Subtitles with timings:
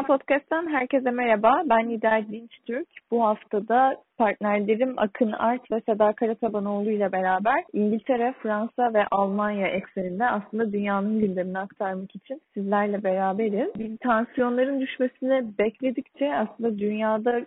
[0.00, 1.62] Dünya Podcast'tan herkese merhaba.
[1.64, 2.88] Ben Lider Dinç Türk.
[3.10, 10.26] Bu haftada partnerlerim Akın Art ve Seda Karatabanoğlu ile beraber İngiltere, Fransa ve Almanya ekseninde
[10.26, 13.74] aslında dünyanın gündemini aktarmak için sizlerle beraberiz.
[13.78, 17.40] Bir tansiyonların düşmesini bekledikçe aslında dünyada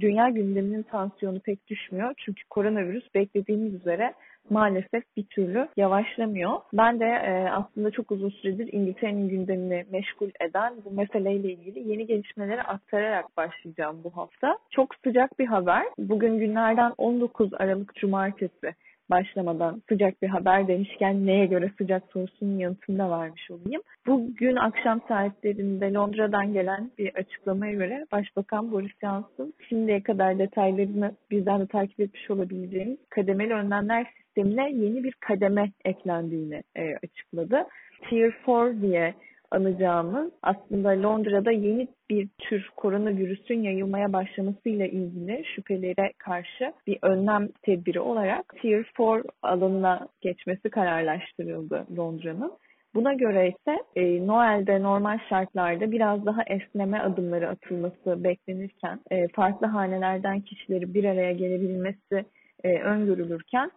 [0.00, 2.14] dünya gündeminin tansiyonu pek düşmüyor.
[2.16, 4.14] Çünkü koronavirüs beklediğimiz üzere
[4.50, 6.52] maalesef bir türlü yavaşlamıyor.
[6.72, 12.06] Ben de e, aslında çok uzun süredir İngiltere'nin gündemini meşgul eden bu meseleyle ilgili yeni
[12.06, 14.58] gelişmeleri aktararak başlayacağım bu hafta.
[14.70, 15.84] Çok sıcak bir haber.
[15.98, 18.74] Bugün günlerden 19 Aralık Cumartesi
[19.10, 23.82] başlamadan sıcak bir haber demişken neye göre sıcak sorusunun yanıtını da vermiş olayım.
[24.06, 31.60] Bugün akşam saatlerinde Londra'dan gelen bir açıklamaya göre Başbakan Boris Johnson şimdiye kadar detaylarını bizden
[31.60, 37.66] de takip etmiş olabileceğimiz kademeli önlemler sistemine yeni bir kademe eklendiğini e, açıkladı.
[38.08, 39.14] Tier 4 diye
[39.54, 48.00] anacağımız aslında Londra'da yeni bir tür koronavirüsün yayılmaya başlamasıyla ilgili şüphelere karşı bir önlem tedbiri
[48.00, 52.52] olarak Tier 4 alanına geçmesi kararlaştırıldı Londra'nın.
[52.94, 59.66] Buna göre ise e, Noel'de normal şartlarda biraz daha esneme adımları atılması beklenirken e, farklı
[59.66, 62.24] hanelerden kişileri bir araya gelebilmesi
[62.64, 63.70] e, öngörülürken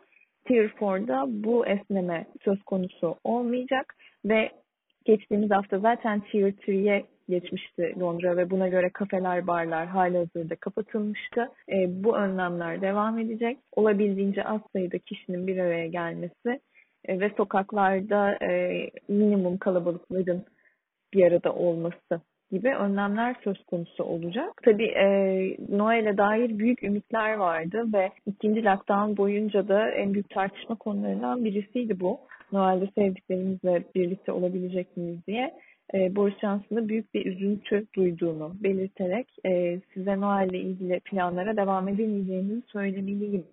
[0.47, 4.51] Tier 4'da bu esneme söz konusu olmayacak ve
[5.07, 11.49] geçtiğimiz hafta zaten Tier 3'ye geçmişti Londra ve buna göre kafeler, barlar hala hazırda kapatılmıştı.
[11.71, 13.57] E, bu önlemler devam edecek.
[13.75, 16.59] Olabildiğince az sayıda kişinin bir araya gelmesi
[17.05, 18.71] e, ve sokaklarda e,
[19.07, 20.45] minimum kalabalıkların
[21.13, 24.61] bir arada olması gibi önlemler söz konusu olacak.
[24.65, 25.07] Tabii e,
[25.69, 31.99] Noel'e dair büyük ümitler vardı ve ikinci lockdown boyunca da en büyük tartışma konularından birisiydi
[31.99, 32.19] bu.
[32.51, 35.53] Noel'de sevdiklerimizle birlikte olabilecek miyiz diye.
[35.93, 42.61] E, Boris Johnson'da büyük bir üzüntü duyduğunu belirterek e, size Noel'le ilgili planlara devam edemeyeceğinizi
[42.67, 43.43] söylemeliyim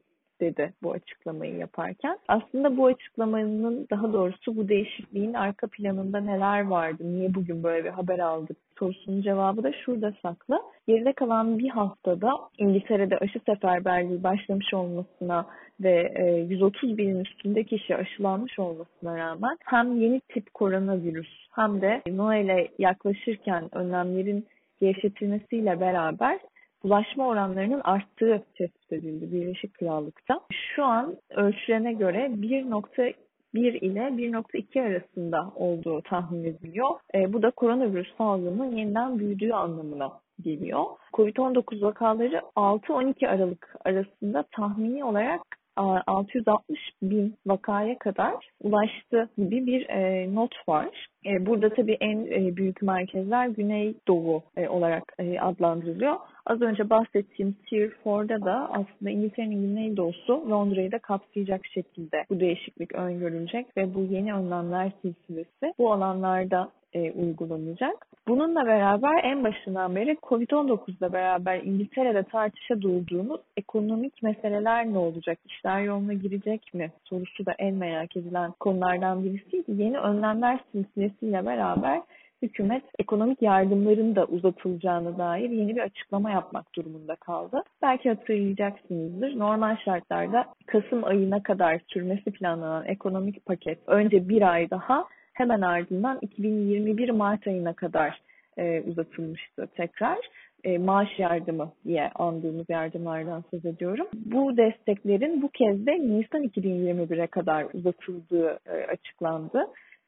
[0.40, 2.18] dedi bu açıklamayı yaparken.
[2.28, 7.90] Aslında bu açıklamanın daha doğrusu bu değişikliğin arka planında neler vardı, niye bugün böyle bir
[7.90, 10.62] haber aldık sorusunun cevabı da şurada saklı.
[10.86, 15.46] Geride kalan bir haftada İngiltere'de aşı seferberliği başlamış olmasına
[15.80, 16.12] ve
[16.48, 23.68] 130 binin üstünde kişi aşılanmış olmasına rağmen hem yeni tip koronavirüs hem de Noel'e yaklaşırken
[23.72, 24.46] önlemlerin
[24.80, 26.38] gevşetilmesiyle beraber
[26.84, 30.40] bulaşma oranlarının arttığı tespit edildi Birleşik Krallık'ta.
[30.52, 36.90] Şu an ölçülene göre 1.1 ile 1.2 arasında olduğu tahmin ediliyor.
[37.14, 40.12] E, bu da koronavirüs salgının yeniden büyüdüğü anlamına
[40.42, 40.84] geliyor.
[41.12, 45.40] Covid-19 vakaları 6-12 Aralık arasında tahmini olarak
[45.76, 51.06] 660 bin vakaya kadar ulaştı gibi bir e, not var.
[51.26, 56.16] E, burada tabii en e, büyük merkezler Güneydoğu e, olarak e, adlandırılıyor.
[56.46, 62.94] Az önce bahsettiğim Tier 4'da da aslında İngiltere'nin güneydoğusu Londra'yı da kapsayacak şekilde bu değişiklik
[62.94, 68.06] öngörülecek ve bu yeni önlemler silsilesi bu alanlarda e, uygulanacak.
[68.28, 75.38] Bununla beraber en başından beri Covid-19'la beraber İngiltere'de tartışa durduğumuz ekonomik meseleler ne olacak?
[75.46, 76.92] İşler yoluna girecek mi?
[77.04, 79.82] Sorusu da en merak edilen konulardan birisiydi.
[79.82, 82.00] Yeni önlemler silsilesiyle beraber
[82.44, 87.62] hükümet ekonomik yardımların da uzatılacağına dair yeni bir açıklama yapmak durumunda kaldı.
[87.82, 89.38] Belki hatırlayacaksınızdır.
[89.38, 96.18] Normal şartlarda Kasım ayına kadar sürmesi planlanan ekonomik paket önce bir ay daha hemen ardından
[96.22, 98.20] 2021 Mart ayına kadar
[98.58, 100.18] e, uzatılmıştı tekrar.
[100.64, 104.06] E, maaş yardımı diye andığımız yardımlardan söz ediyorum.
[104.14, 109.66] Bu desteklerin bu kez de Nisan 2021'e kadar uzatıldığı e, açıklandı.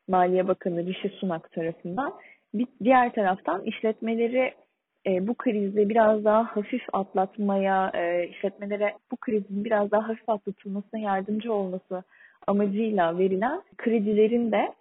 [0.09, 2.13] Maliye Bakanı Rishi Sunak tarafından.
[2.55, 4.55] Bir diğer taraftan işletmeleri
[5.07, 11.01] e, bu krizi biraz daha hafif atlatmaya, e, işletmelere bu krizin biraz daha hafif atlatılmasına
[11.01, 12.03] yardımcı olması
[12.47, 14.73] amacıyla verilen kredilerin de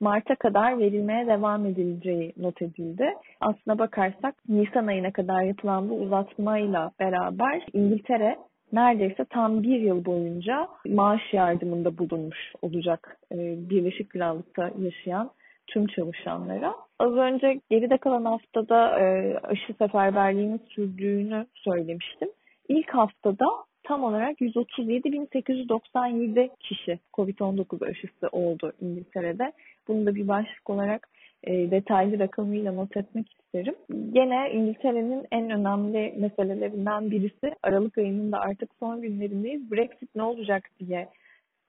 [0.00, 3.14] Mart'a kadar verilmeye devam edileceği not edildi.
[3.40, 8.36] Aslına bakarsak Nisan ayına kadar yapılan bu uzatmayla beraber İngiltere
[8.72, 13.36] neredeyse tam bir yıl boyunca maaş yardımında bulunmuş olacak e,
[13.70, 15.30] Birleşik Krallık'ta yaşayan
[15.66, 16.74] tüm çalışanlara.
[16.98, 22.28] Az önce geride kalan haftada e, aşı seferberliğinin sürdüğünü söylemiştim.
[22.68, 23.46] İlk haftada
[23.82, 29.52] tam olarak 137.897 kişi COVID-19 aşısı oldu İngiltere'de.
[29.88, 31.08] Bunu da bir başlık olarak
[31.46, 33.74] e, detaylı rakamıyla not etmek isterim.
[34.12, 39.70] Gene İngiltere'nin en önemli meselelerinden birisi Aralık ayının da artık son günlerindeyiz.
[39.70, 41.08] Brexit ne olacak diye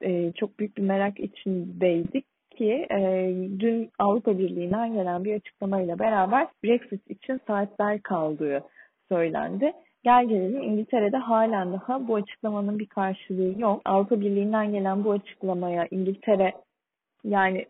[0.00, 6.46] e, çok büyük bir merak içindeydik ki e, dün Avrupa Birliği'nden gelen bir açıklamayla beraber
[6.64, 8.62] Brexit için saatler kaldığı
[9.08, 9.72] söylendi.
[10.04, 13.82] Gel gelelim İngiltere'de halen daha bu açıklamanın bir karşılığı yok.
[13.84, 16.52] Avrupa Birliği'nden gelen bu açıklamaya İngiltere
[17.24, 17.66] yani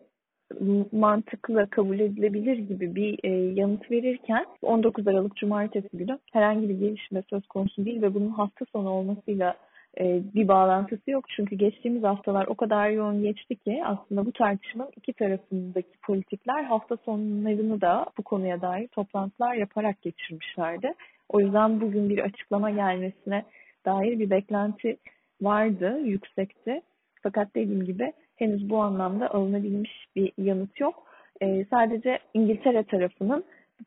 [0.91, 7.23] mantıklı kabul edilebilir gibi bir e, yanıt verirken 19 Aralık Cumartesi günü herhangi bir gelişme
[7.29, 9.57] söz konusu değil ve bunun hafta sonu olmasıyla
[9.99, 11.25] e, bir bağlantısı yok.
[11.35, 16.97] Çünkü geçtiğimiz haftalar o kadar yoğun geçti ki aslında bu tartışmanın iki tarafındaki politikler hafta
[16.97, 20.93] sonlarını da bu konuya dair toplantılar yaparak geçirmişlerdi.
[21.29, 23.43] O yüzden bugün bir açıklama gelmesine
[23.85, 24.97] dair bir beklenti
[25.41, 26.81] vardı, yüksekti.
[27.23, 31.03] Fakat dediğim gibi henüz bu anlamda alınabilmiş bir yanıt yok.
[31.41, 33.43] E, sadece İngiltere tarafının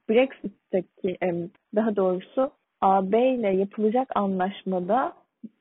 [0.09, 1.19] Brexit'teki
[1.75, 2.51] daha doğrusu
[2.81, 5.13] AB ile yapılacak anlaşmada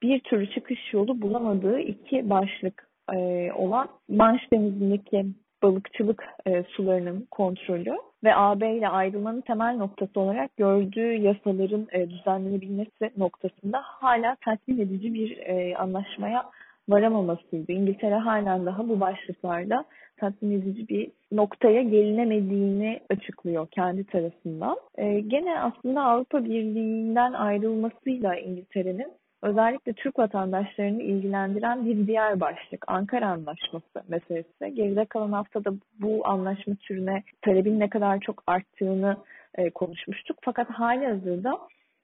[0.02, 5.26] bir türlü çıkış yolu bulamadığı iki başlık e, olan Manş Denizi'ndeki
[5.64, 13.12] balıkçılık e, sularının kontrolü ve AB ile ayrılmanın temel noktası olarak gördüğü yasaların e, düzenlenebilmesi
[13.18, 16.46] noktasında hala tatmin edici bir e, anlaşmaya
[16.90, 17.72] varamamasıydı.
[17.72, 19.86] İngiltere halen daha bu başlıklarda
[20.18, 24.78] tatmin edici bir noktaya gelinemediğini açıklıyor kendi tarafından.
[24.98, 33.28] E, gene aslında Avrupa Birliği'nden ayrılmasıyla İngiltere'nin özellikle Türk vatandaşlarını ilgilendiren bir diğer başlık Ankara
[33.28, 34.76] Anlaşması meselesi.
[34.76, 35.70] Geride kalan haftada
[36.00, 39.18] bu anlaşma türüne talebin ne kadar çok arttığını
[39.56, 40.38] e, konuşmuştuk.
[40.42, 41.60] Fakat hali hazırda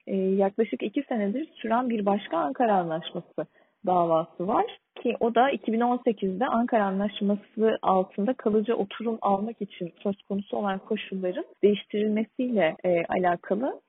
[0.08, 3.46] e, yaklaşık iki senedir süren bir başka Ankara Anlaşması
[3.86, 4.66] davası var
[5.06, 11.46] ki o da 2018'de Ankara Anlaşması altında kalıcı oturum almak için söz konusu olan koşulların
[11.64, 13.82] değiştirilmesiyle e, alakalı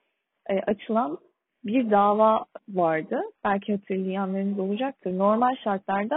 [0.50, 1.18] e, açılan
[1.64, 3.20] bir dava vardı.
[3.44, 5.18] Belki hatırlayanlarınız olacaktır.
[5.18, 6.16] Normal şartlarda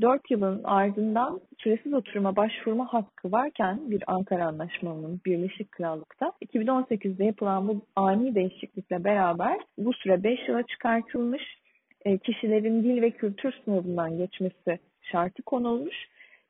[0.00, 7.68] 4 yılın ardından süresiz oturuma başvurma hakkı varken bir Ankara Anlaşmalı'nın Birleşik Krallık'ta 2018'de yapılan
[7.68, 11.42] bu ani değişiklikle beraber bu süre 5 yıla çıkartılmış
[12.04, 15.96] e, kişilerin dil ve kültür sınavından geçmesi şartı konulmuş.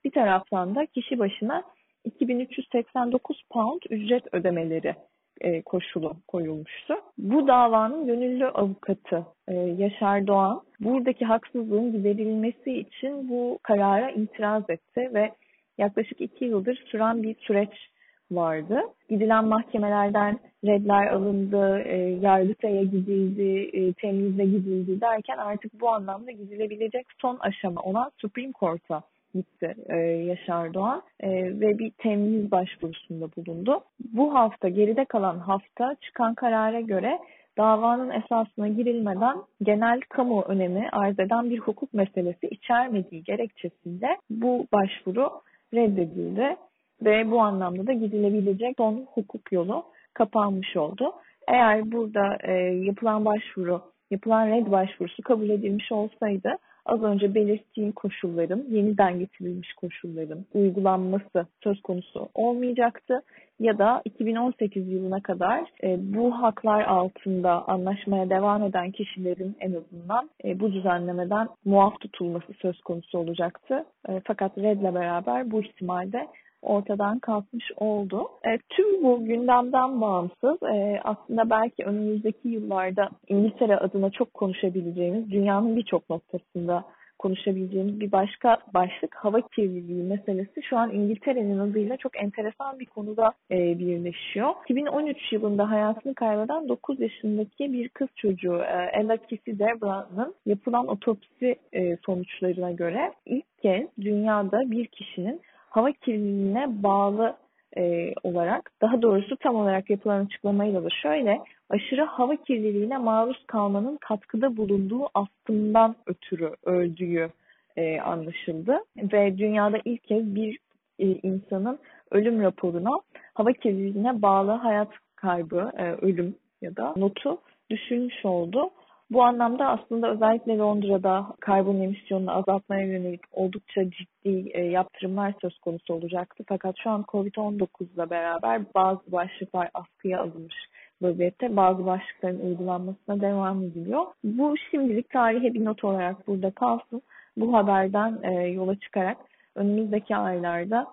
[0.04, 1.62] Bir taraftan da kişi başına
[2.04, 4.94] 2389 pound ücret ödemeleri
[5.40, 6.94] e, koşulu koyulmuştu.
[7.18, 15.10] Bu davanın gönüllü avukatı e, Yaşar Doğan buradaki haksızlığın giderilmesi için bu karara itiraz etti
[15.14, 15.32] ve
[15.78, 17.90] yaklaşık iki yıldır süren bir süreç
[18.30, 18.80] vardı.
[19.08, 27.06] Gidilen mahkemelerden redler alındı, e, yargıtaya gidildi, e, temizle gidildi derken artık bu anlamda gidilebilecek
[27.18, 29.02] son aşama olan Supreme Court'a
[29.34, 31.30] gitti e, Yaşar Doğan e,
[31.60, 33.80] ve bir temyiz başvurusunda bulundu.
[34.12, 37.18] Bu hafta geride kalan hafta çıkan karara göre
[37.58, 45.30] davanın esasına girilmeden genel kamu önemi arz eden bir hukuk meselesi içermediği gerekçesiyle bu başvuru
[45.74, 46.56] reddedildi
[47.02, 51.12] ve bu anlamda da gidilebilecek son hukuk yolu kapanmış oldu.
[51.48, 56.56] Eğer burada e, yapılan başvuru, yapılan red başvurusu kabul edilmiş olsaydı
[56.86, 63.22] az önce belirttiğim koşulların, yeniden getirilmiş koşulların uygulanması söz konusu olmayacaktı.
[63.60, 70.30] Ya da 2018 yılına kadar e, bu haklar altında anlaşmaya devam eden kişilerin en azından
[70.44, 73.84] e, bu düzenlemeden muaf tutulması söz konusu olacaktı.
[74.08, 76.26] E, fakat RED'le beraber bu ihtimalde
[76.62, 78.28] ortadan kalkmış oldu.
[78.44, 85.76] E, tüm bu gündemden bağımsız e, aslında belki önümüzdeki yıllarda İngiltere adına çok konuşabileceğimiz, dünyanın
[85.76, 86.84] birçok noktasında
[87.20, 93.32] konuşabileceğimiz bir başka başlık hava kirliliği meselesi şu an İngiltere'nin adıyla çok enteresan bir konuda
[93.50, 94.50] e, birleşiyor.
[94.64, 101.56] 2013 yılında hayatını kaybeden 9 yaşındaki bir kız çocuğu e, Ella Kissy Debra'nın yapılan otopsi
[101.72, 105.40] e, sonuçlarına göre ilk kez dünyada bir kişinin
[105.70, 107.36] hava kirliliğine bağlı
[107.76, 113.96] e, olarak daha doğrusu tam olarak yapılan açıklamayla da şöyle aşırı hava kirliliğine maruz kalmanın
[113.96, 117.30] katkıda bulunduğu astımdan ötürü öldüğü
[117.76, 120.58] e, anlaşıldı ve dünyada ilk kez bir
[120.98, 121.78] e, insanın
[122.10, 122.90] ölüm raporuna
[123.34, 127.38] hava kirliliğine bağlı hayat kaybı, e, ölüm ya da notu
[127.70, 128.70] düşülmüş oldu.
[129.10, 135.94] Bu anlamda aslında özellikle Londra'da karbon emisyonunu azaltmaya yönelik oldukça ciddi e, yaptırımlar söz konusu
[135.94, 136.44] olacaktı.
[136.48, 140.56] Fakat şu an Covid-19 ile beraber bazı başlıklar askıya alınmış
[141.02, 141.56] vaziyette.
[141.56, 144.04] Bazı başlıkların uygulanmasına devam ediliyor.
[144.24, 147.02] Bu şimdilik tarihe bir not olarak burada kalsın.
[147.36, 149.18] Bu haberden e, yola çıkarak
[149.54, 150.86] önümüzdeki aylarda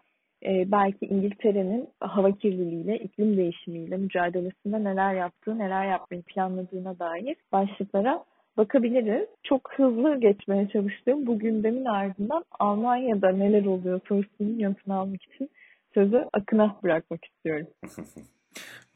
[0.45, 8.23] e, belki İngiltere'nin hava kirliliğiyle, iklim değişimiyle mücadelesinde neler yaptığı, neler yapmayı planladığına dair başlıklara
[8.57, 9.27] bakabiliriz.
[9.43, 15.49] Çok hızlı geçmeye çalıştığım bu gündemin ardından Almanya'da neler oluyor sorusunun yanıtını almak için
[15.93, 17.67] sözü Akın'a bırakmak istiyorum.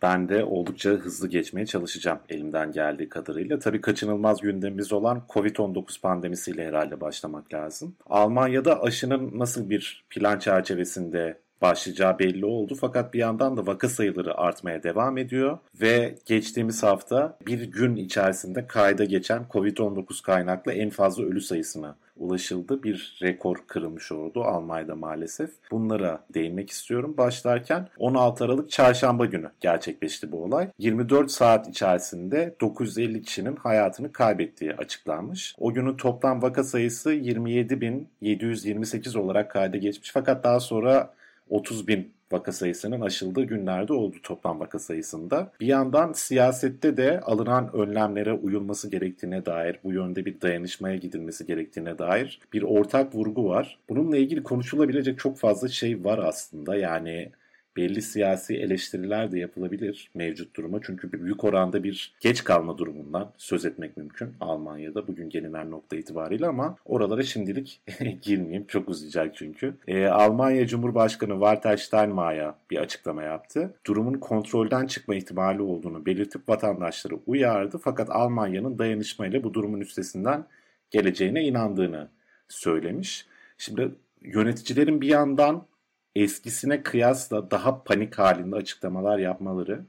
[0.01, 3.59] Ben de oldukça hızlı geçmeye çalışacağım elimden geldiği kadarıyla.
[3.59, 7.95] Tabii kaçınılmaz gündemimiz olan Covid-19 pandemisiyle herhalde başlamak lazım.
[8.05, 12.75] Almanya'da aşının nasıl bir plan çerçevesinde başlayacağı belli oldu.
[12.81, 18.67] Fakat bir yandan da vaka sayıları artmaya devam ediyor ve geçtiğimiz hafta bir gün içerisinde
[18.67, 22.83] kayda geçen Covid-19 kaynaklı en fazla ölü sayısına ulaşıldı.
[22.83, 25.49] Bir rekor kırılmış oldu Almanya'da maalesef.
[25.71, 27.13] Bunlara değinmek istiyorum.
[27.17, 30.67] Başlarken 16 Aralık çarşamba günü gerçekleşti bu olay.
[30.77, 35.55] 24 saat içerisinde 950 kişinin hayatını kaybettiği açıklanmış.
[35.57, 40.11] O günün toplam vaka sayısı 27.728 olarak kayda geçmiş.
[40.11, 41.13] Fakat daha sonra
[41.50, 45.51] 30 bin vaka sayısının aşıldığı günlerde oldu toplam vaka sayısında.
[45.60, 51.98] Bir yandan siyasette de alınan önlemlere uyulması gerektiğine dair, bu yönde bir dayanışmaya gidilmesi gerektiğine
[51.98, 53.79] dair bir ortak vurgu var.
[53.89, 56.75] Bununla ilgili konuşulabilecek çok fazla şey var aslında.
[56.75, 57.31] Yani
[57.77, 60.79] belli siyasi eleştiriler de yapılabilir mevcut duruma.
[60.81, 66.47] Çünkü büyük oranda bir geç kalma durumundan söz etmek mümkün Almanya'da bugün gelinen nokta itibariyle
[66.47, 67.81] ama oralara şimdilik
[68.21, 68.65] girmeyeyim.
[68.67, 69.73] Çok uzayacak çünkü.
[69.87, 73.73] Ee, Almanya Cumhurbaşkanı Walter Steinmeier bir açıklama yaptı.
[73.85, 77.77] Durumun kontrolden çıkma ihtimali olduğunu belirtip vatandaşları uyardı.
[77.77, 80.45] Fakat Almanya'nın dayanışmayla bu durumun üstesinden
[80.91, 82.07] geleceğine inandığını
[82.49, 83.25] söylemiş.
[83.57, 85.65] Şimdi yöneticilerin bir yandan
[86.15, 89.81] eskisine kıyasla daha panik halinde açıklamalar yapmaları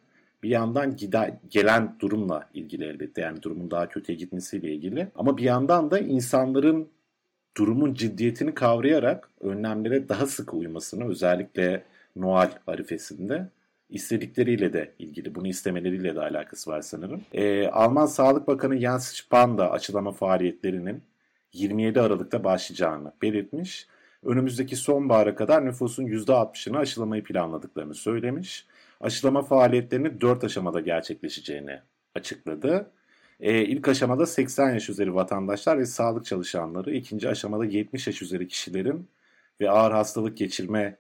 [0.43, 3.21] bir yandan gide, gelen durumla ilgili elbette.
[3.21, 5.09] Yani durumun daha kötüye gitmesiyle ilgili.
[5.15, 6.89] Ama bir yandan da insanların
[7.57, 11.83] durumun ciddiyetini kavrayarak önlemlere daha sık uymasını özellikle
[12.17, 13.49] Noel arifesinde
[13.91, 17.21] istedikleriyle de ilgili, bunu istemeleriyle de alakası var sanırım.
[17.33, 21.03] Ee, Alman Sağlık Bakanı Jens Spahn da açıklama faaliyetlerinin
[21.53, 23.87] 27 Aralık'ta başlayacağını belirtmiş
[24.25, 28.67] önümüzdeki sonbahara kadar nüfusun %60'ını aşılamayı planladıklarını söylemiş.
[29.01, 31.81] Aşılama faaliyetlerini 4 aşamada gerçekleşeceğini
[32.15, 32.91] açıkladı.
[33.41, 38.49] Ee, ilk aşamada 80 yaş üzeri vatandaşlar ve sağlık çalışanları, ikinci aşamada 70 yaş üzeri
[38.49, 39.09] kişilerin
[39.61, 40.97] ve ağır hastalık geçirme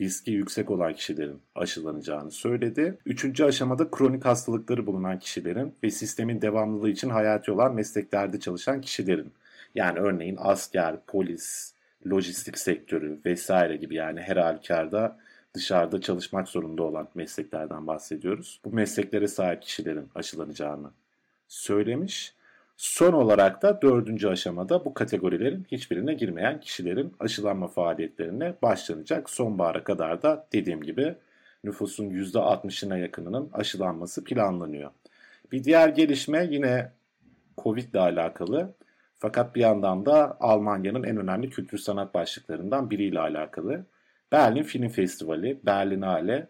[0.00, 2.98] riski yüksek olan kişilerin aşılanacağını söyledi.
[3.06, 9.32] Üçüncü aşamada kronik hastalıkları bulunan kişilerin ve sistemin devamlılığı için hayati olan mesleklerde çalışan kişilerin
[9.74, 11.75] yani örneğin asker, polis,
[12.10, 15.18] lojistik sektörü vesaire gibi yani her halükarda
[15.54, 18.60] dışarıda çalışmak zorunda olan mesleklerden bahsediyoruz.
[18.64, 20.90] Bu mesleklere sahip kişilerin aşılanacağını
[21.48, 22.34] söylemiş.
[22.76, 29.30] Son olarak da dördüncü aşamada bu kategorilerin hiçbirine girmeyen kişilerin aşılanma faaliyetlerine başlanacak.
[29.30, 31.14] Sonbahara kadar da dediğim gibi
[31.64, 34.90] nüfusun %60'ına yakınının aşılanması planlanıyor.
[35.52, 36.92] Bir diğer gelişme yine
[37.58, 38.74] Covid ile alakalı.
[39.18, 43.86] Fakat bir yandan da Almanya'nın en önemli kültür sanat başlıklarından biriyle alakalı.
[44.32, 46.48] Berlin Film Festivali, Berlinale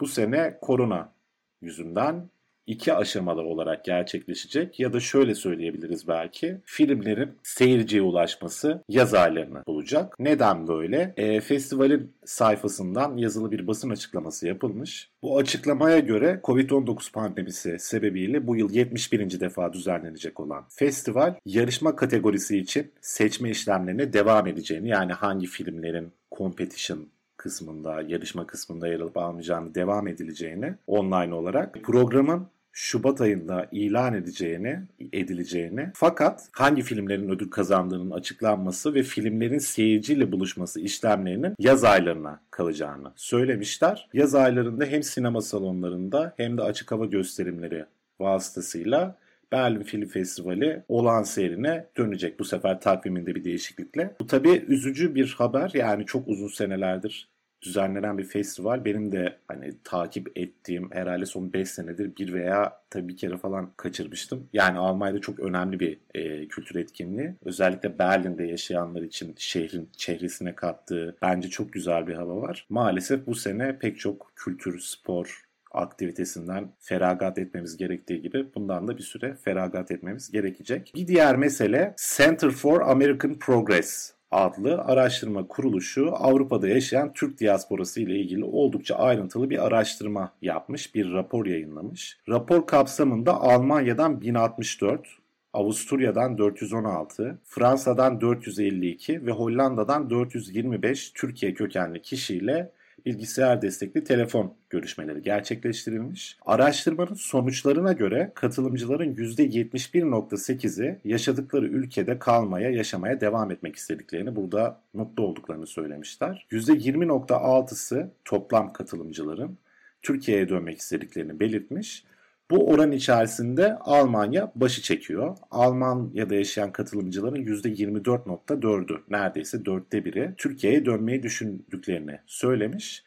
[0.00, 1.12] bu sene korona
[1.60, 2.30] yüzünden
[2.68, 10.14] iki aşamalı olarak gerçekleşecek ya da şöyle söyleyebiliriz belki filmlerin seyirciye ulaşması yaz aylarına olacak.
[10.18, 11.14] Neden böyle?
[11.16, 15.10] E, festivalin sayfasından yazılı bir basın açıklaması yapılmış.
[15.22, 19.40] Bu açıklamaya göre Covid-19 pandemisi sebebiyle bu yıl 71.
[19.40, 27.08] defa düzenlenecek olan festival yarışma kategorisi için seçme işlemlerine devam edeceğini yani hangi filmlerin competition
[27.36, 34.80] kısmında, yarışma kısmında yer alıp almayacağını devam edileceğini online olarak programın Şubat ayında ilan edeceğini,
[35.12, 43.12] edileceğini fakat hangi filmlerin ödül kazandığının açıklanması ve filmlerin seyirciyle buluşması işlemlerinin yaz aylarına kalacağını
[43.16, 44.08] söylemişler.
[44.12, 47.84] Yaz aylarında hem sinema salonlarında hem de açık hava gösterimleri
[48.20, 49.18] vasıtasıyla
[49.52, 54.14] Berlin Film Festivali olan seyrine dönecek bu sefer takviminde bir değişiklikle.
[54.20, 57.28] Bu tabii üzücü bir haber yani çok uzun senelerdir
[57.62, 58.84] düzenlenen bir festival.
[58.84, 63.70] Benim de hani takip ettiğim herhalde son 5 senedir bir veya tabii bir kere falan
[63.76, 64.48] kaçırmıştım.
[64.52, 67.34] Yani Almanya'da çok önemli bir e, kültür etkinliği.
[67.44, 72.66] Özellikle Berlin'de yaşayanlar için şehrin çehresine kattığı bence çok güzel bir hava var.
[72.68, 79.02] Maalesef bu sene pek çok kültür, spor, aktivitesinden feragat etmemiz gerektiği gibi bundan da bir
[79.02, 80.92] süre feragat etmemiz gerekecek.
[80.94, 88.18] Bir diğer mesele Center for American Progress adlı araştırma kuruluşu Avrupa'da yaşayan Türk diasporası ile
[88.18, 92.18] ilgili oldukça ayrıntılı bir araştırma yapmış, bir rapor yayınlamış.
[92.28, 95.08] Rapor kapsamında Almanya'dan 1064,
[95.52, 102.72] Avusturya'dan 416, Fransa'dan 452 ve Hollanda'dan 425 Türkiye kökenli kişiyle
[103.06, 106.36] bilgisayar destekli telefon görüşmeleri gerçekleştirilmiş.
[106.46, 115.66] Araştırmanın sonuçlarına göre katılımcıların %71.8'i yaşadıkları ülkede kalmaya, yaşamaya devam etmek istediklerini, burada mutlu olduklarını
[115.66, 116.46] söylemişler.
[116.50, 119.58] %20.6'sı toplam katılımcıların
[120.02, 122.04] Türkiye'ye dönmek istediklerini belirtmiş.
[122.50, 125.36] Bu oran içerisinde Almanya başı çekiyor.
[125.50, 133.04] Almanya'da yaşayan katılımcıların %24.4'ü neredeyse dörtte biri Türkiye'ye dönmeyi düşündüklerini söylemiş.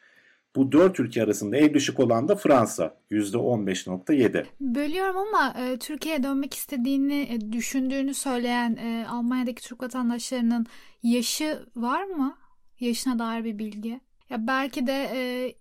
[0.56, 4.44] Bu dört ülke arasında en düşük olan da Fransa %15.7.
[4.60, 10.66] Bölüyorum ama e, Türkiye'ye dönmek istediğini e, düşündüğünü söyleyen e, Almanya'daki Türk vatandaşlarının
[11.02, 12.36] yaşı var mı?
[12.80, 14.00] Yaşına dair bir bilgi.
[14.30, 15.54] Ya belki de e,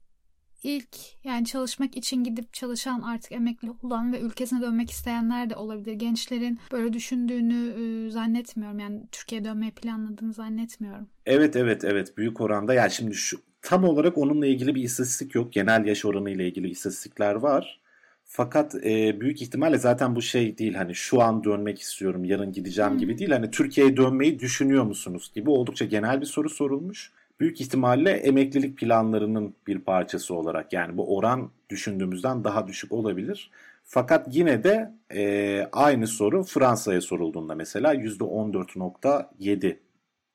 [0.64, 5.94] ilk yani çalışmak için gidip çalışan artık emekli olan ve ülkesine dönmek isteyenler de olabilir.
[5.94, 7.74] Gençlerin böyle düşündüğünü
[8.08, 8.80] e, zannetmiyorum.
[8.80, 11.08] Yani Türkiye'ye dönmeyi planladığını zannetmiyorum.
[11.26, 15.54] Evet evet evet büyük oranda yani şimdi şu tam olarak onunla ilgili bir istatistik yok.
[15.54, 17.82] Genel yaş oranı ile ilgili istatistikler var.
[18.26, 22.92] Fakat e, büyük ihtimalle zaten bu şey değil hani şu an dönmek istiyorum yarın gideceğim
[22.92, 22.98] hmm.
[22.98, 23.32] gibi değil.
[23.32, 27.12] Hani Türkiye'ye dönmeyi düşünüyor musunuz gibi oldukça genel bir soru sorulmuş
[27.42, 33.52] büyük ihtimalle emeklilik planlarının bir parçası olarak yani bu oran düşündüğümüzden daha düşük olabilir.
[33.84, 39.78] Fakat yine de e, aynı soru Fransa'ya sorulduğunda mesela %14.7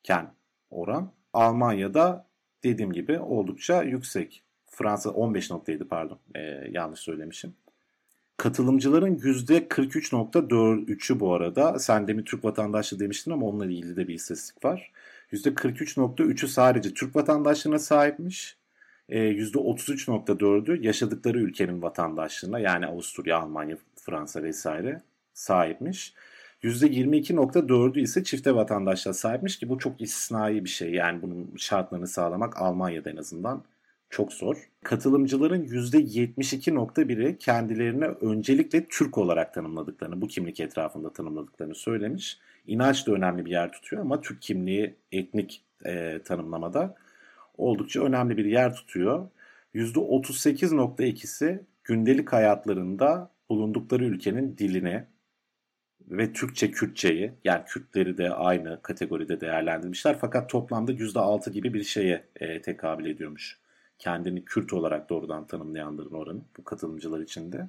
[0.00, 0.32] iken
[0.70, 2.26] oran Almanya'da
[2.64, 4.42] dediğim gibi oldukça yüksek.
[4.66, 7.54] Fransa 15.7 pardon e, yanlış söylemişim.
[8.36, 11.78] Katılımcıların %43.4'ü bu arada.
[11.78, 14.92] Sen demin Türk vatandaşlığı demiştin ama onunla ilgili de bir istatistik var.
[15.32, 18.56] %43.3'ü sadece Türk vatandaşlığına sahipmiş.
[19.08, 25.02] %33.4'ü e, yaşadıkları ülkenin vatandaşlığına yani Avusturya, Almanya, Fransa vesaire
[25.34, 26.14] sahipmiş.
[26.62, 30.92] %22.4'ü ise çifte vatandaşlığa sahipmiş ki bu çok istisnai bir şey.
[30.92, 33.64] Yani bunun şartlarını sağlamak Almanya'da en azından
[34.10, 34.56] çok zor.
[34.84, 42.38] Katılımcıların %72.1'i kendilerini öncelikle Türk olarak tanımladıklarını, bu kimlik etrafında tanımladıklarını söylemiş.
[42.66, 46.94] İnanç da önemli bir yer tutuyor ama Türk kimliği etnik e, tanımlamada
[47.58, 49.28] oldukça önemli bir yer tutuyor.
[49.74, 55.04] %38.2'si gündelik hayatlarında bulundukları ülkenin dilini
[56.00, 62.24] ve Türkçe Kürtçeyi yani Kürtleri de aynı kategoride değerlendirmişler fakat toplamda %6 gibi bir şeye
[62.36, 63.58] e, tekabül ediyormuş
[63.98, 67.68] kendini Kürt olarak doğrudan tanımlayanların oranı bu katılımcılar içinde.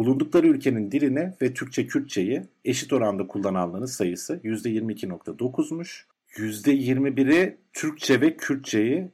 [0.00, 6.04] Bulundukları ülkenin diline ve Türkçe Kürtçeyi eşit oranda kullananların sayısı %22.9'muş.
[6.36, 9.10] %21'i Türkçe ve Kürtçeyi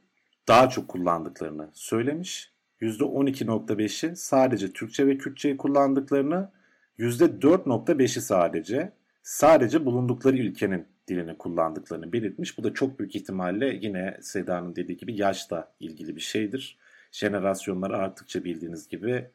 [0.47, 2.51] daha çok kullandıklarını söylemiş.
[2.81, 6.51] %12.5'i sadece Türkçe ve Kürtçeyi kullandıklarını,
[6.99, 8.91] %4.5'i sadece
[9.23, 12.57] sadece bulundukları ülkenin dilini kullandıklarını belirtmiş.
[12.57, 16.77] Bu da çok büyük ihtimalle yine Seda'nın dediği gibi yaşla ilgili bir şeydir.
[17.11, 19.29] Jenerasyonlar arttıkça bildiğiniz gibi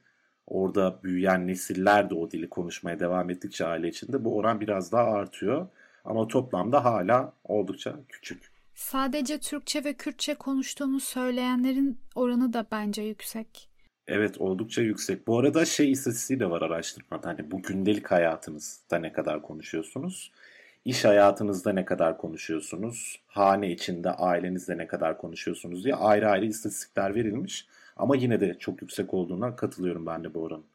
[0.47, 5.05] orada büyüyen nesiller de o dili konuşmaya devam ettikçe aile içinde bu oran biraz daha
[5.05, 5.69] artıyor.
[6.05, 8.53] Ama toplamda hala oldukça küçük.
[8.75, 13.69] Sadece Türkçe ve Kürtçe konuştuğunu söyleyenlerin oranı da bence yüksek.
[14.07, 15.27] Evet oldukça yüksek.
[15.27, 17.29] Bu arada şey istatistiği de var araştırmada.
[17.29, 20.33] Hani bu gündelik hayatınızda ne kadar konuşuyorsunuz?
[20.85, 27.15] iş hayatınızda ne kadar konuşuyorsunuz, hane içinde ailenizde ne kadar konuşuyorsunuz diye ayrı ayrı istatistikler
[27.15, 27.67] verilmiş.
[27.97, 30.67] Ama yine de çok yüksek olduğuna katılıyorum ben de bu oranın.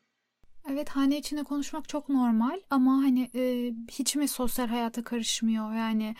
[0.72, 6.16] Evet hane içinde konuşmak çok normal ama hani e, hiç mi sosyal hayata karışmıyor yani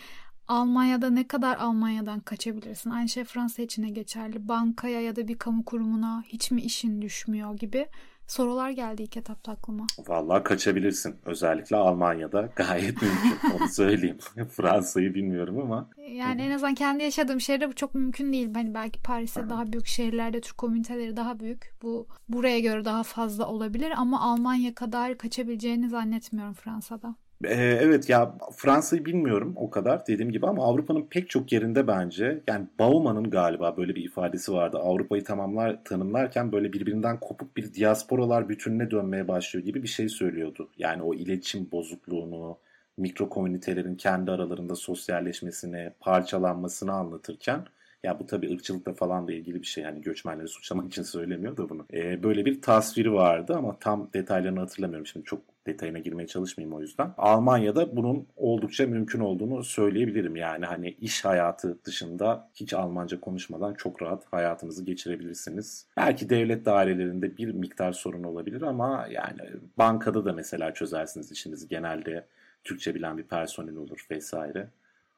[0.48, 2.90] Almanya'da ne kadar Almanya'dan kaçabilirsin?
[2.90, 4.48] Aynı şey Fransa için de geçerli.
[4.48, 7.86] Bankaya ya da bir kamu kurumuna hiç mi işin düşmüyor gibi
[8.28, 9.86] sorular geldi ilk etapta aklıma.
[10.08, 11.16] Vallahi kaçabilirsin.
[11.24, 13.50] Özellikle Almanya'da gayet mümkün.
[13.58, 14.18] Onu söyleyeyim.
[14.50, 15.88] Fransa'yı bilmiyorum ama.
[16.12, 18.54] Yani en azından kendi yaşadığım şehirde bu çok mümkün değil.
[18.54, 21.74] Hani belki Paris'te daha büyük şehirlerde Türk komüniteleri daha büyük.
[21.82, 27.14] Bu buraya göre daha fazla olabilir ama Almanya kadar kaçabileceğini zannetmiyorum Fransa'da.
[27.44, 32.42] Ee, evet ya Fransa'yı bilmiyorum o kadar dediğim gibi ama Avrupa'nın pek çok yerinde bence
[32.46, 34.78] yani Bauman'ın galiba böyle bir ifadesi vardı.
[34.78, 40.70] Avrupa'yı tamamlar tanımlarken böyle birbirinden kopuk bir diasporalar bütününe dönmeye başlıyor gibi bir şey söylüyordu.
[40.78, 42.58] Yani o iletişim bozukluğunu,
[42.96, 47.64] mikro komünitelerin kendi aralarında sosyalleşmesini, parçalanmasını anlatırken
[48.02, 49.84] ya bu tabii ırkçılıkla falan da ilgili bir şey.
[49.84, 51.86] Yani göçmenleri suçlamak için söylemiyor da bunu.
[51.92, 55.06] Ee, böyle bir tasviri vardı ama tam detaylarını hatırlamıyorum.
[55.06, 57.14] Şimdi çok detayına girmeye çalışmayayım o yüzden.
[57.18, 60.36] Almanya'da bunun oldukça mümkün olduğunu söyleyebilirim.
[60.36, 65.86] Yani hani iş hayatı dışında hiç Almanca konuşmadan çok rahat hayatınızı geçirebilirsiniz.
[65.96, 69.40] Belki devlet dairelerinde bir miktar sorun olabilir ama yani
[69.78, 71.68] bankada da mesela çözersiniz işinizi.
[71.68, 72.26] Genelde
[72.64, 74.68] Türkçe bilen bir personel olur vesaire.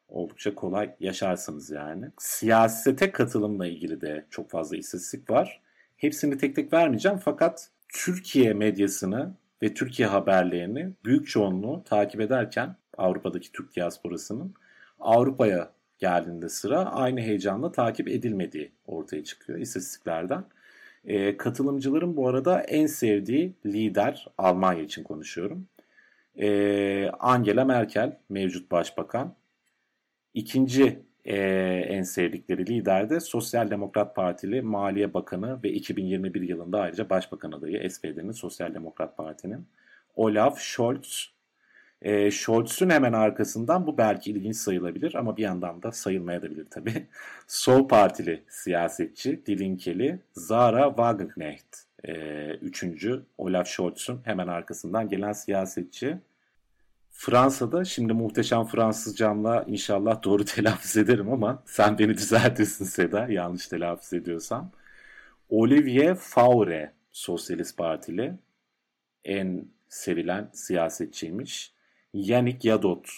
[0.09, 2.07] oldukça kolay yaşarsınız yani.
[2.19, 5.61] Siyasete katılımla ilgili de çok fazla istatistik var.
[5.97, 13.53] Hepsini tek tek vermeyeceğim fakat Türkiye medyasını ve Türkiye haberlerini büyük çoğunluğu takip ederken Avrupa'daki
[13.53, 14.55] Türk diasporasının
[15.01, 20.45] Avrupa'ya geldiğinde sıra aynı heyecanla takip edilmediği ortaya çıkıyor istatistiklerden.
[21.05, 25.67] E, katılımcıların bu arada en sevdiği lider Almanya için konuşuyorum.
[26.41, 29.35] E, Angela Merkel mevcut başbakan.
[30.35, 31.37] İkinci e,
[31.89, 37.91] en sevdikleri lider de Sosyal Demokrat Partili Maliye Bakanı ve 2021 yılında ayrıca Başbakan adayı
[37.91, 39.67] SPD'nin Sosyal Demokrat Parti'nin
[40.17, 41.33] Olaf Scholz.
[42.03, 47.07] E, Scholz'un hemen arkasından bu belki ilginç sayılabilir ama bir yandan da sayılmayabilir tabii.
[47.47, 51.77] Sol Partili siyasetçi, Dilinkeli Zara Wagenknecht.
[52.05, 52.15] E,
[52.51, 56.19] üçüncü Olaf Scholz'un hemen arkasından gelen siyasetçi.
[57.23, 64.13] Fransa'da şimdi muhteşem Fransızcamla inşallah doğru telaffuz ederim ama sen beni düzeltirsin Seda yanlış telaffuz
[64.13, 64.71] ediyorsam.
[65.49, 68.35] Olivier Faure Sosyalist Partili
[69.25, 71.73] en sevilen siyasetçiymiş.
[72.15, 73.09] Yannick Jadot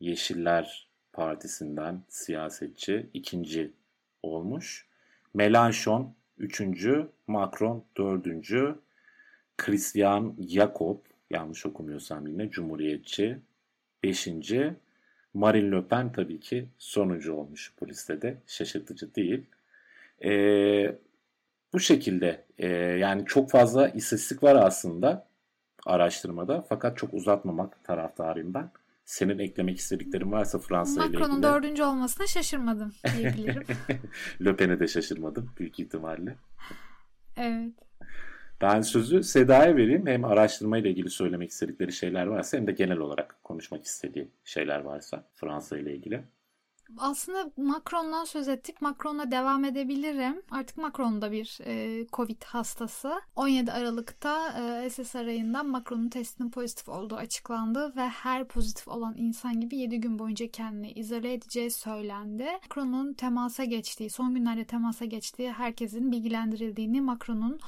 [0.00, 3.72] Yeşiller Partisi'nden siyasetçi ikinci
[4.22, 4.86] olmuş.
[5.36, 8.74] Mélenchon üçüncü, Macron dördüncü,
[9.56, 10.98] Christian Jacob
[11.30, 13.38] yanlış okumuyorsam yine Cumhuriyetçi.
[14.02, 14.74] Beşinci
[15.34, 18.36] Marine Le Pen tabii ki sonuncu olmuş bu listede.
[18.46, 19.46] Şaşırtıcı değil.
[20.24, 20.96] Ee,
[21.72, 25.26] bu şekilde e, yani çok fazla istatistik var aslında
[25.86, 28.70] araştırmada fakat çok uzatmamak taraftarıyım ben.
[29.04, 31.20] Senin eklemek istediklerin varsa Fransa ile ilgili.
[31.20, 33.62] Macron'un dördüncü olmasına şaşırmadım diyebilirim.
[34.44, 36.36] Le Pen'e de şaşırmadım büyük ihtimalle.
[37.36, 37.89] Evet.
[38.60, 40.06] Ben sözü Seda'ya vereyim.
[40.06, 45.24] Hem araştırmayla ilgili söylemek istedikleri şeyler varsa hem de genel olarak konuşmak istediği şeyler varsa
[45.34, 46.24] Fransa ile ilgili.
[46.98, 48.82] Aslında Macron'dan söz ettik.
[48.82, 50.42] Macron'la devam edebilirim.
[50.50, 53.20] Artık Macron da bir e, Covid hastası.
[53.36, 59.60] 17 Aralık'ta e, SS arayından Macron'un testinin pozitif olduğu açıklandı ve her pozitif olan insan
[59.60, 62.44] gibi 7 gün boyunca kendini izole edeceği söylendi.
[62.44, 67.60] Macron'un temasa geçtiği, son günlerde temasa geçtiği herkesin bilgilendirildiğini, Macron'un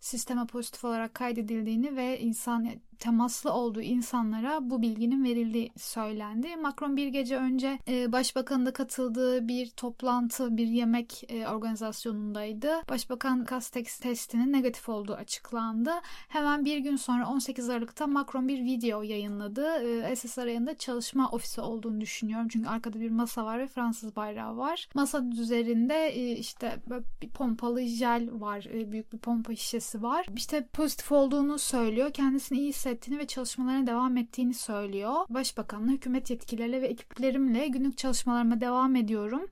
[0.00, 6.56] sisteme pozitif olarak kaydedildiğini ve insan temaslı olduğu insanlara bu bilginin verildiği söylendi.
[6.56, 12.70] Macron bir gece önce e, başbakanın da katıldığı bir toplantı, bir yemek e, organizasyonundaydı.
[12.88, 15.90] Başbakan Castex testinin negatif olduğu açıklandı.
[16.28, 19.66] Hemen bir gün sonra 18 Aralık'ta Macron bir video yayınladı.
[19.66, 22.48] E, SSR'ın çalışma ofisi olduğunu düşünüyorum.
[22.48, 24.88] Çünkü arkada bir masa var ve Fransız bayrağı var.
[24.94, 26.76] Masa üzerinde e, işte
[27.22, 28.66] bir pompalı jel var.
[28.74, 30.26] E, büyük bir pompa şişesi var.
[30.36, 32.12] İşte pozitif olduğunu söylüyor.
[32.12, 35.14] Kendisini iyi hissediyor ettiğini ve çalışmalarına devam ettiğini söylüyor.
[35.28, 39.46] Başbakanla, hükümet yetkilileriyle ve ekiplerimle günlük çalışmalarıma devam ediyorum.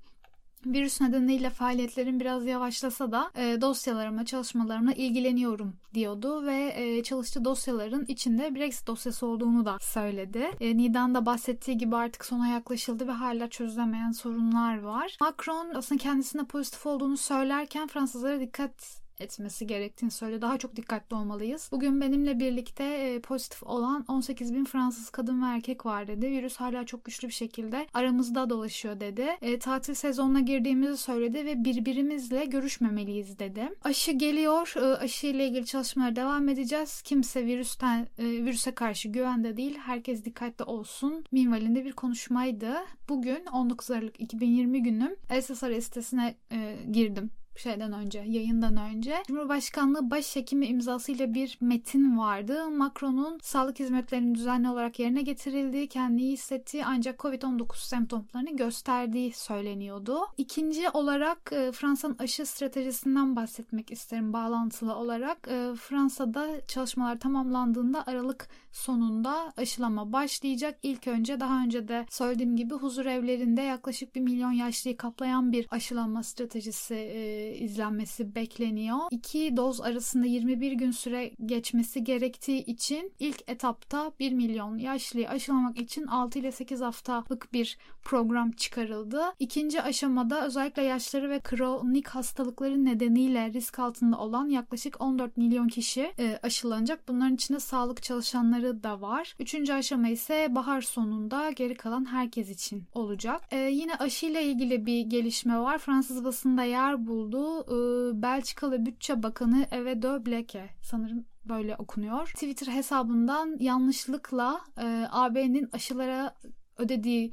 [0.66, 8.05] Virüs nedeniyle faaliyetlerim biraz yavaşlasa da e, dosyalarıma, çalışmalarımla ilgileniyorum diyordu ve e, çalıştığı dosyaların
[8.09, 10.51] içinde Brexit dosyası olduğunu da söyledi.
[10.61, 15.16] E, Nidan da bahsettiği gibi artık sona yaklaşıldı ve hala çözülemeyen sorunlar var.
[15.20, 20.42] Macron aslında kendisine pozitif olduğunu söylerken Fransızlara dikkat etmesi gerektiğini söyledi.
[20.42, 21.68] Daha çok dikkatli olmalıyız.
[21.72, 26.26] Bugün benimle birlikte e, pozitif olan 18 bin Fransız kadın ve erkek var dedi.
[26.26, 29.26] Virüs hala çok güçlü bir şekilde aramızda dolaşıyor dedi.
[29.42, 33.68] E, tatil sezonuna girdiğimizi söyledi ve birbirimizle görüşmemeliyiz dedi.
[33.85, 34.72] Aşı geliyor.
[34.76, 37.02] E, aşı ile ilgili çalışmalara devam edeceğiz.
[37.02, 39.78] Kimse virüsten e, virüse karşı güvende değil.
[39.78, 41.24] Herkes dikkatli olsun.
[41.33, 42.74] Minvalinde bir konuşmaydı.
[43.09, 50.66] Bugün 19 Aralık 2020 günüm SSR sitesine e, girdim şeyden önce, yayından önce Cumhurbaşkanlığı Başhekimi
[50.66, 52.71] imzasıyla bir metin vardı.
[52.71, 60.18] Macron'un sağlık hizmetlerinin düzenli olarak yerine getirildiği, kendini iyi hissettiği ancak COVID-19 semptomlarını gösterdiği söyleniyordu.
[60.37, 65.49] İkinci olarak e, Fransa'nın aşı stratejisinden bahsetmek isterim bağlantılı olarak.
[65.51, 70.79] E, Fransa'da çalışmalar tamamlandığında Aralık sonunda aşılama başlayacak.
[70.83, 75.66] İlk önce daha önce de söylediğim gibi huzur evlerinde yaklaşık bir milyon yaşlıyı kaplayan bir
[75.71, 78.99] aşılama stratejisi e, izlenmesi bekleniyor.
[79.11, 85.81] İki doz arasında 21 gün süre geçmesi gerektiği için ilk etapta 1 milyon yaşlıyı aşılamak
[85.81, 89.23] için 6 ile 8 haftalık bir program çıkarıldı.
[89.39, 96.13] İkinci aşamada özellikle yaşları ve kronik hastalıkları nedeniyle risk altında olan yaklaşık 14 milyon kişi
[96.19, 97.09] e, aşılanacak.
[97.09, 99.37] Bunların içinde sağlık çalışanları da var.
[99.41, 103.41] Üçüncü aşama ise bahar sonunda geri kalan herkes için olacak.
[103.51, 105.79] E, yine aşıyla ilgili bir gelişme var.
[105.79, 107.28] Fransız basında yer buldu.
[107.37, 112.29] E, Belçikalı Bütçe Bakanı Eve de Bleke sanırım böyle okunuyor.
[112.29, 116.35] Twitter hesabından yanlışlıkla e, AB'nin aşılara
[116.79, 117.33] ödediği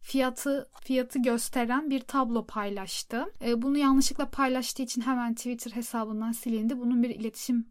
[0.00, 3.26] fiyatı fiyatı gösteren bir tablo paylaştı.
[3.44, 6.78] E, bunu yanlışlıkla paylaştığı için hemen Twitter hesabından silindi.
[6.78, 7.66] Bunun bir iletişim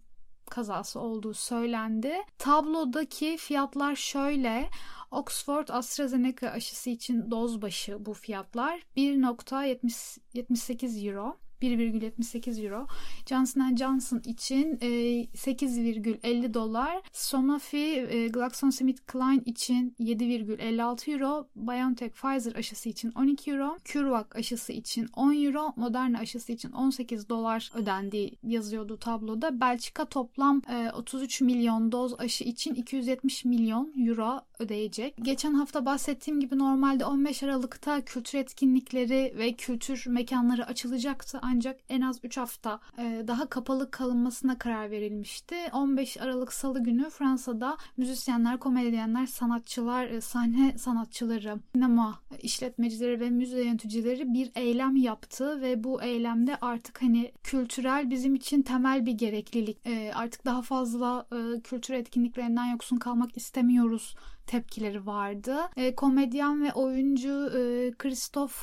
[0.49, 2.13] kazası olduğu söylendi.
[2.37, 4.69] Tablodaki fiyatlar şöyle.
[5.11, 11.37] Oxford AstraZeneca aşısı için doz başı bu fiyatlar 1.78 euro.
[11.61, 12.87] 1,78 euro.
[13.29, 14.87] Johnson Johnson için e,
[15.25, 17.01] 8,50 dolar.
[17.11, 21.47] Sanofi e, GlaxoSmithKline için 7,56 euro.
[21.55, 23.77] BioNTech Pfizer aşısı için 12 euro.
[23.85, 25.73] CureVac aşısı için 10 euro.
[25.75, 29.61] Moderna aşısı için 18 dolar ödendiği yazıyordu tabloda.
[29.61, 35.15] Belçika toplam e, 33 milyon doz aşı için 270 milyon euro ödeyecek.
[35.21, 42.01] Geçen hafta bahsettiğim gibi normalde 15 Aralık'ta kültür etkinlikleri ve kültür mekanları açılacaktı ancak en
[42.01, 45.55] az 3 hafta e, daha kapalı kalınmasına karar verilmişti.
[45.73, 53.63] 15 Aralık Salı günü Fransa'da müzisyenler, komedyenler, sanatçılar, e, sahne sanatçıları, sinema işletmecileri ve müze
[53.63, 59.87] yöneticileri bir eylem yaptı ve bu eylemde artık hani kültürel bizim için temel bir gereklilik.
[59.87, 61.25] E, artık daha fazla
[61.63, 64.15] kültür etkinliklerinden yoksun kalmak istemiyoruz
[64.47, 65.57] tepkileri vardı.
[65.77, 68.53] E, komedyen ve oyuncu e, Christoph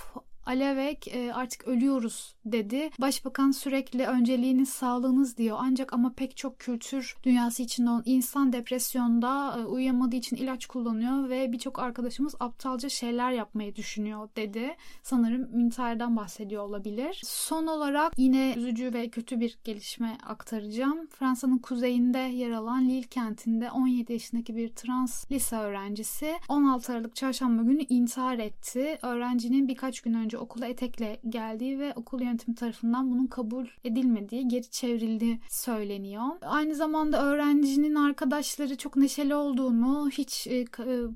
[0.48, 2.90] Alevek e, artık ölüyoruz dedi.
[3.00, 5.56] Başbakan sürekli önceliğiniz sağlığınız diyor.
[5.61, 11.28] Ancak ama pek çok kültür dünyası içinde olan insan depresyonda e, uyuyamadığı için ilaç kullanıyor
[11.28, 14.76] ve birçok arkadaşımız aptalca şeyler yapmayı düşünüyor dedi.
[15.02, 17.20] Sanırım intihardan bahsediyor olabilir.
[17.24, 21.06] Son olarak yine üzücü ve kötü bir gelişme aktaracağım.
[21.06, 27.62] Fransa'nın kuzeyinde yer alan Lille kentinde 17 yaşındaki bir trans lise öğrencisi 16 Aralık çarşamba
[27.62, 28.98] günü intihar etti.
[29.02, 34.70] Öğrencinin birkaç gün önce okula etekle geldiği ve okul yönetimi tarafından bunun kabul edilmediği, geri
[34.70, 36.24] çevrildiği söyleniyor.
[36.42, 40.66] Aynı zamanda öğrencinin arkadaşları çok neşeli olduğunu, hiç e, e,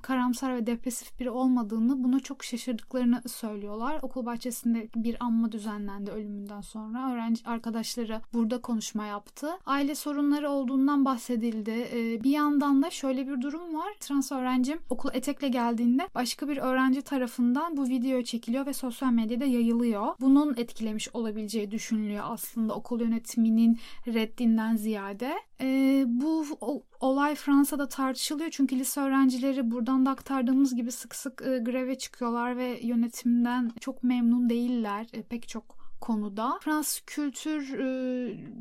[0.02, 3.98] karamsar ve depresif biri olmadığını, buna çok şaşırdıklarını söylüyorlar.
[4.02, 7.12] Okul bahçesinde bir anma düzenlendi ölümünden sonra.
[7.12, 9.48] Öğrenci arkadaşları burada konuşma yaptı.
[9.66, 11.88] Aile sorunları olduğundan bahsedildi.
[11.92, 13.94] E, bir yandan da şöyle bir durum var.
[14.00, 19.44] Trans öğrencim okul etekle geldiğinde başka bir öğrenci tarafından bu video çekiliyor ve sosyal medyada
[19.44, 20.06] yayılıyor.
[20.20, 25.34] Bunun etkilemiş olabileceği düşünülüyor aslında okul yönetiminin reddinden ziyade.
[25.60, 26.46] Ee, bu
[27.00, 32.56] olay Fransa'da tartışılıyor çünkü lise öğrencileri buradan da aktardığımız gibi sık sık e, greve çıkıyorlar
[32.56, 35.06] ve yönetimden çok memnun değiller.
[35.12, 36.58] E, pek çok konuda.
[36.62, 37.88] Fransız kültür e,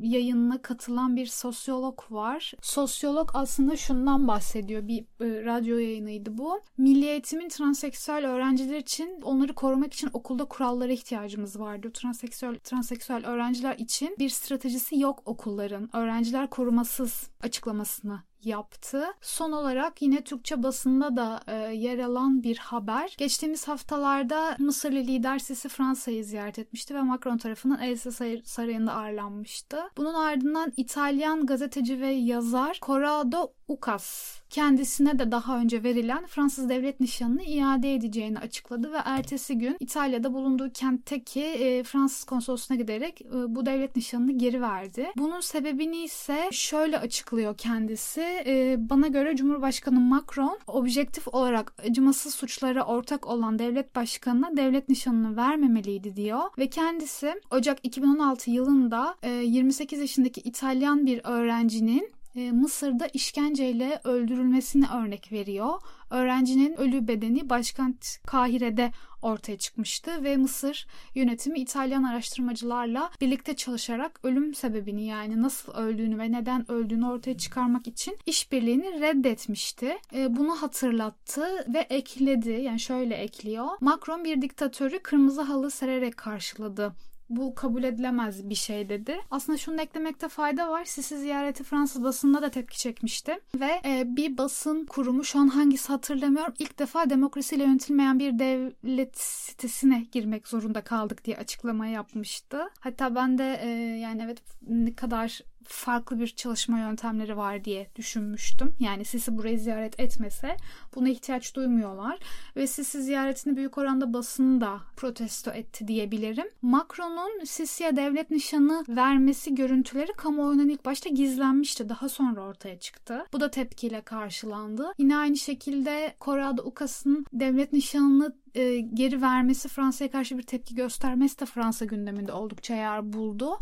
[0.02, 2.52] yayınına katılan bir sosyolog var.
[2.62, 4.88] Sosyolog aslında şundan bahsediyor.
[4.88, 6.60] Bir e, radyo yayınıydı bu.
[6.78, 11.94] Milli eğitimin transseksüel öğrenciler için onları korumak için okulda kurallara ihtiyacımız var diyor.
[11.94, 15.96] Transseksüel, transseksüel öğrenciler için bir stratejisi yok okulların.
[15.96, 19.04] Öğrenciler korumasız açıklamasını yaptı.
[19.20, 23.14] Son olarak yine Türkçe basında da e, yer alan bir haber.
[23.18, 28.12] Geçtiğimiz haftalarda Mısırlı lider Sisi Fransa'yı ziyaret etmişti ve Macron tarafından Elsa
[28.44, 29.78] Sarayı'nda ağırlanmıştı.
[29.96, 37.00] Bunun ardından İtalyan gazeteci ve yazar Corrado Ukas kendisine de daha önce verilen Fransız devlet
[37.00, 43.54] nişanını iade edeceğini açıkladı ve ertesi gün İtalya'da bulunduğu kentteki e, Fransız konsolosuna giderek e,
[43.54, 45.06] bu devlet nişanını geri verdi.
[45.16, 48.20] Bunun sebebini ise şöyle açıklıyor kendisi.
[48.46, 55.36] E, bana göre Cumhurbaşkanı Macron objektif olarak acımasız suçlara ortak olan devlet başkanına devlet nişanını
[55.36, 63.06] vermemeliydi diyor ve kendisi Ocak 2016 yılında e, 28 yaşındaki İtalyan bir öğrencinin e, Mısır'da
[63.06, 65.80] işkenceyle öldürülmesini örnek veriyor.
[66.10, 68.92] Öğrencinin ölü bedeni başkent Kahire'de
[69.22, 76.32] ortaya çıkmıştı ve Mısır yönetimi İtalyan araştırmacılarla birlikte çalışarak ölüm sebebini yani nasıl öldüğünü ve
[76.32, 79.98] neden öldüğünü ortaya çıkarmak için işbirliğini reddetmişti.
[80.14, 83.68] E, bunu hatırlattı ve ekledi yani şöyle ekliyor.
[83.80, 86.92] Macron bir diktatörü kırmızı halı sererek karşıladı
[87.36, 89.20] bu kabul edilemez bir şey dedi.
[89.30, 90.84] Aslında şunu eklemekte fayda var.
[90.84, 93.38] Sisi ziyareti Fransız basında da tepki çekmişti.
[93.54, 96.54] Ve e, bir basın kurumu şu an hangisi hatırlamıyorum.
[96.58, 102.58] İlk defa demokrasiyle yönetilmeyen bir devlet sitesine girmek zorunda kaldık diye açıklama yapmıştı.
[102.80, 103.68] Hatta ben de e,
[103.98, 108.74] yani evet ne kadar farklı bir çalışma yöntemleri var diye düşünmüştüm.
[108.80, 110.56] Yani Sisi burayı ziyaret etmese
[110.94, 112.18] buna ihtiyaç duymuyorlar.
[112.56, 116.46] Ve Sisi ziyaretini büyük oranda basın da protesto etti diyebilirim.
[116.62, 121.88] Macron'un Sisi'ye devlet nişanı vermesi görüntüleri kamuoyundan ilk başta gizlenmişti.
[121.88, 123.26] Daha sonra ortaya çıktı.
[123.32, 124.92] Bu da tepkiyle karşılandı.
[124.98, 131.40] Yine aynı şekilde Corrado Ukas'ın devlet nişanını e, geri vermesi Fransa'ya karşı bir tepki göstermesi
[131.40, 133.58] de Fransa gündeminde oldukça yer buldu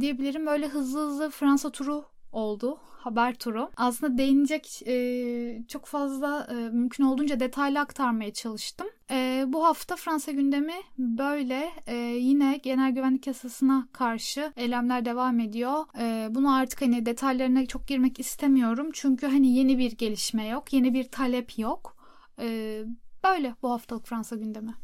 [0.00, 0.46] diyebilirim.
[0.46, 2.78] Böyle hızlı hızlı Fransa turu oldu.
[2.98, 3.70] Haber turu.
[3.76, 8.86] Aslında değinecek e, çok fazla e, mümkün olduğunca detaylı aktarmaya çalıştım.
[9.10, 11.70] E, bu hafta Fransa gündemi böyle.
[11.86, 15.84] E, yine genel güvenlik yasasına karşı eylemler devam ediyor.
[15.98, 18.90] E, bunu artık hani detaylarına çok girmek istemiyorum.
[18.92, 20.72] Çünkü hani yeni bir gelişme yok.
[20.72, 21.96] Yeni bir talep yok.
[22.40, 22.80] E,
[23.24, 24.74] böyle bu haftalık Fransa gündemi.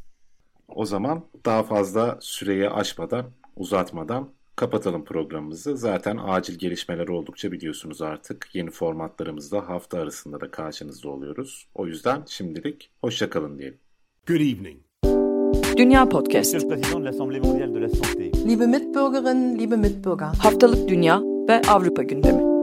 [0.68, 5.76] O zaman daha fazla süreyi aşmadan, uzatmadan kapatalım programımızı.
[5.76, 8.48] Zaten acil gelişmeler oldukça biliyorsunuz artık.
[8.52, 11.68] Yeni formatlarımızda hafta arasında da karşınızda oluyoruz.
[11.74, 13.78] O yüzden şimdilik hoşçakalın diyelim.
[14.26, 14.80] Good evening.
[15.76, 16.54] Dünya Podcast.
[18.46, 20.34] Liebe Mitbürgerinnen, liebe Mitbürger.
[20.38, 22.53] Haftalık Dünya ve Avrupa gündemi.